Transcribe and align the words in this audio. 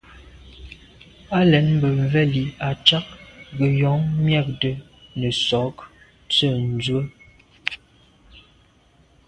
Á 1.37 1.39
lɛ̀ɛ́n 1.49 1.67
mbə̄ 1.75 1.89
mvɛ́lì 2.01 2.43
à’cák 2.69 3.05
gə̀jɔ̀ɔ́ŋ 3.57 3.99
mjɛ́ɛ̀’də̄ 4.23 4.73
nə̀sɔ̀ɔ́k 5.19 5.77
tsə̂ 6.31 6.51
ndzwə́. 6.73 7.03